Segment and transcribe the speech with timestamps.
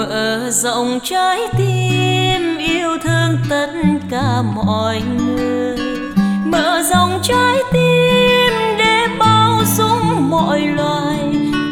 [0.00, 3.70] mở rộng trái tim, yêu thương tất
[4.10, 5.76] cả mọi người.
[6.44, 11.18] Mở rộng trái tim để bao dung mọi loài.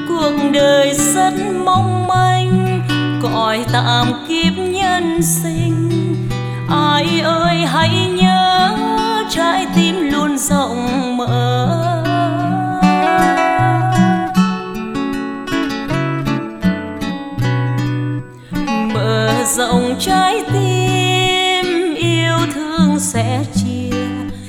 [0.08, 1.32] Cuộc đời rất
[1.64, 2.80] mong manh,
[3.22, 5.90] cõi tạm kiếp nhân sinh.
[6.70, 8.77] Ai ơi, hãy nhớ
[19.56, 23.96] rộng trái tim, yêu thương sẽ chia.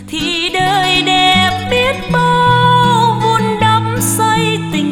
[0.08, 4.89] Thì đời đẹp biết bao vun đắp xây tình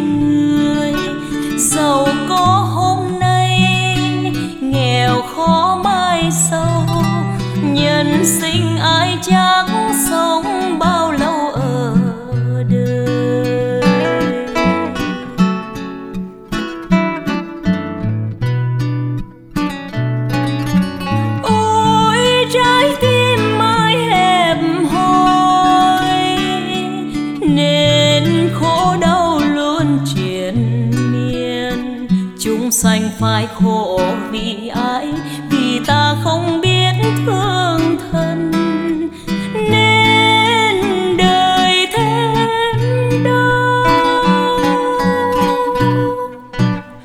[30.47, 32.07] triền miên
[32.39, 35.07] chúng sanh phải khổ vì ai
[35.49, 36.93] vì ta không biết
[37.25, 38.51] thương thân.
[39.53, 43.85] Nên đời thêm đau.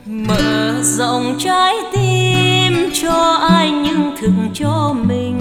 [0.07, 5.32] Mở rộng trái tim cho ai nhưng thường cho mình.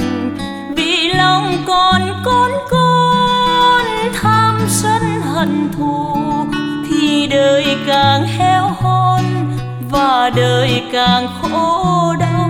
[10.36, 12.50] Đời càng khổ đau.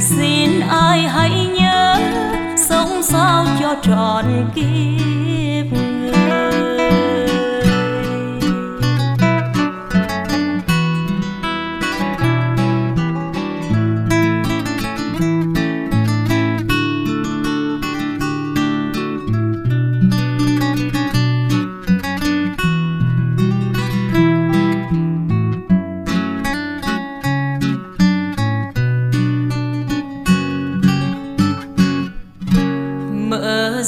[0.00, 1.96] Xin ai hãy nhớ
[2.56, 5.45] sống sao cho tròn kiếp.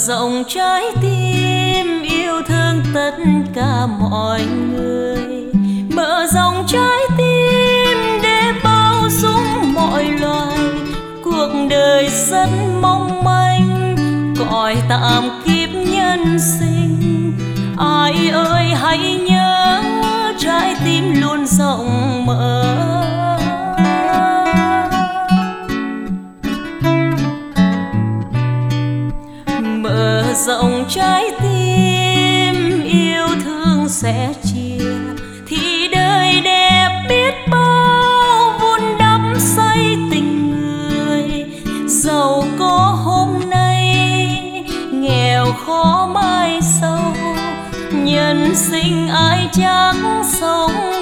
[0.08, 3.12] Rộng trái tim, yêu thương tất
[3.54, 5.18] cả mọi người.
[5.96, 10.58] Mở rộng trái tim để bao dung mọi loài.
[11.24, 12.48] Cuộc đời rất
[12.80, 13.96] mong manh,
[14.38, 17.32] cõi tạm kiếp nhân sinh.
[17.78, 19.82] Ai ơi, hãy nhớ
[20.38, 22.34] trái tim luôn rộng mở.
[22.36, 22.67] mở
[34.02, 34.84] sẽ chia.
[35.46, 41.46] Thì đời đẹp biết bao vun đắp xây tình người.
[41.86, 47.14] Giàu có hôm nay, nghèo khó mai sau.
[47.92, 50.97] Nhân sinh ai chẳng sống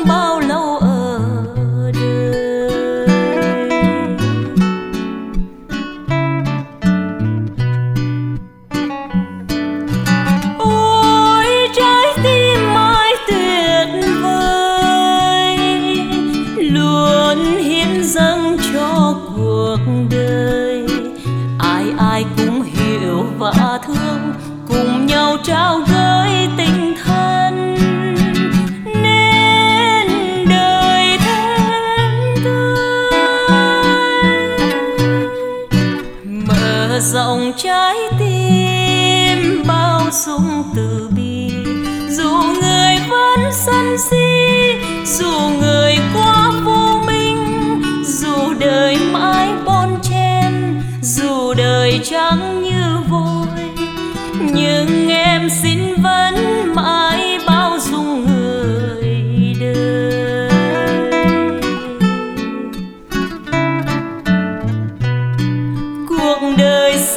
[23.77, 24.35] và thương,
[24.69, 27.77] cùng nhau trao gửi tình thân.
[29.03, 30.09] Nên
[30.49, 33.11] đời thêm tươi.
[36.25, 41.51] Mở rộng trái tim, bao dung từ bi.
[42.09, 42.31] Dù
[42.61, 44.27] người vẫn sân si,
[45.05, 45.31] dù
[45.61, 45.66] người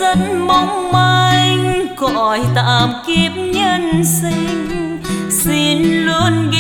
[0.10, 5.00] rất mong manh cõi tạm kiếp nhân sinh.
[5.30, 6.59] Xin luôn ghi